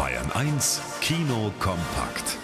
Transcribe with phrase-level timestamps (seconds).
[0.00, 2.38] Bayern 1 Kino kompakt.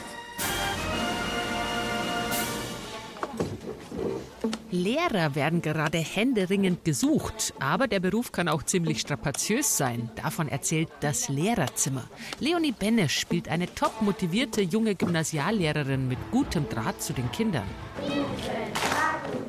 [4.70, 10.10] Lehrer werden gerade händeringend gesucht, aber der Beruf kann auch ziemlich strapaziös sein.
[10.16, 12.04] Davon erzählt das Lehrerzimmer.
[12.40, 17.64] Leonie Benesch spielt eine top motivierte junge Gymnasiallehrerin mit gutem Draht zu den Kindern.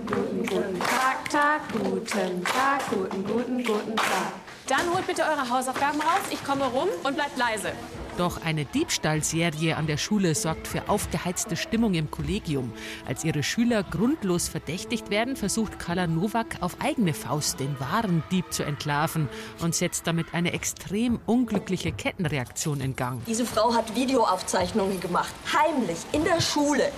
[0.08, 4.32] Guten Tag, Tag, guten Tag, guten, guten, guten Tag.
[4.68, 7.72] Dann holt bitte eure Hausaufgaben raus, ich komme rum und bleibt leise.
[8.18, 12.74] Doch eine Diebstahlserie an der Schule sorgt für aufgeheizte Stimmung im Kollegium.
[13.06, 18.52] Als ihre Schüler grundlos verdächtigt werden, versucht Carla Nowak auf eigene Faust den wahren Dieb
[18.52, 19.30] zu entlarven
[19.62, 23.24] und setzt damit eine extrem unglückliche Kettenreaktion in Gang.
[23.26, 25.34] Diese Frau hat Videoaufzeichnungen gemacht.
[25.54, 26.92] Heimlich, in der Schule.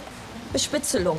[0.53, 1.17] Bespitzelung,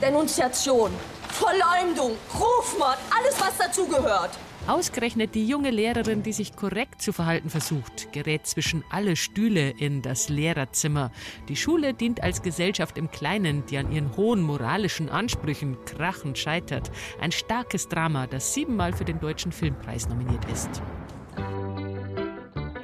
[0.00, 0.92] Denunziation,
[1.28, 4.30] Verleumdung, Rufmord, alles was dazugehört.
[4.66, 10.02] Ausgerechnet die junge Lehrerin, die sich korrekt zu verhalten versucht, gerät zwischen alle Stühle in
[10.02, 11.10] das Lehrerzimmer.
[11.48, 16.90] Die Schule dient als Gesellschaft im Kleinen, die an ihren hohen moralischen Ansprüchen krachend scheitert.
[17.20, 20.82] Ein starkes Drama, das siebenmal für den Deutschen Filmpreis nominiert ist.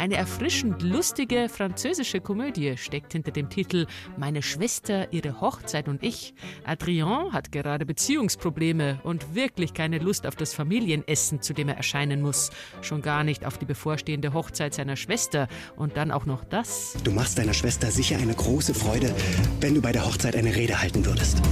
[0.07, 6.33] Eine erfrischend lustige französische Komödie steckt hinter dem Titel Meine Schwester, ihre Hochzeit und ich.
[6.65, 12.23] Adrien hat gerade Beziehungsprobleme und wirklich keine Lust auf das Familienessen, zu dem er erscheinen
[12.23, 12.51] muss.
[12.83, 15.49] Schon gar nicht auf die bevorstehende Hochzeit seiner Schwester.
[15.75, 16.97] Und dann auch noch das.
[17.03, 19.13] Du machst deiner Schwester sicher eine große Freude,
[19.61, 21.43] wenn du bei der Hochzeit eine Rede halten würdest.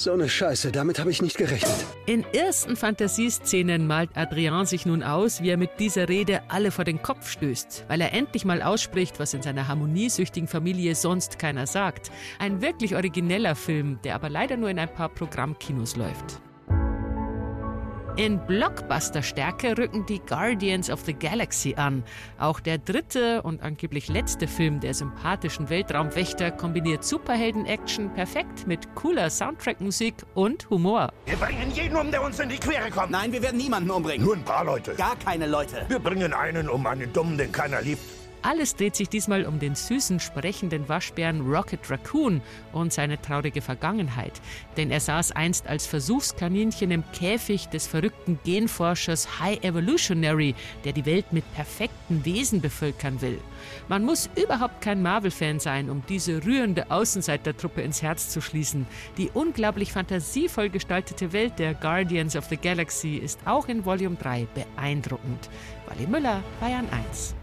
[0.00, 1.74] So eine Scheiße, damit habe ich nicht gerechnet.
[2.06, 6.86] In ersten Fantasieszenen malt Adrien sich nun aus, wie er mit dieser Rede alle vor
[6.86, 11.66] den Kopf stößt, weil er endlich mal ausspricht, was in seiner harmoniesüchtigen Familie sonst keiner
[11.66, 12.10] sagt.
[12.38, 16.40] Ein wirklich origineller Film, der aber leider nur in ein paar Programmkinos läuft.
[18.20, 22.04] In Blockbuster-Stärke rücken die Guardians of the Galaxy an.
[22.38, 29.30] Auch der dritte und angeblich letzte Film der sympathischen Weltraumwächter kombiniert Superhelden-Action perfekt mit cooler
[29.30, 31.10] Soundtrack-Musik und Humor.
[31.24, 33.10] Wir bringen jeden um, der uns in die Quere kommt.
[33.10, 34.26] Nein, wir werden niemanden umbringen.
[34.26, 34.92] Nur ein paar Leute.
[34.96, 35.86] Gar keine Leute.
[35.88, 38.02] Wir bringen einen um, einen Dummen, den keiner liebt.
[38.42, 42.40] Alles dreht sich diesmal um den süßen, sprechenden Waschbären Rocket Raccoon
[42.72, 44.32] und seine traurige Vergangenheit.
[44.78, 51.04] Denn er saß einst als Versuchskaninchen im Käfig des verrückten Genforschers High Evolutionary, der die
[51.04, 53.38] Welt mit perfekten Wesen bevölkern will.
[53.88, 58.86] Man muss überhaupt kein Marvel-Fan sein, um diese rührende Außenseitertruppe ins Herz zu schließen.
[59.18, 64.46] Die unglaublich fantasievoll gestaltete Welt der Guardians of the Galaxy ist auch in Volume 3
[64.54, 65.50] beeindruckend.
[65.86, 67.34] Wally Müller, Bayern 1.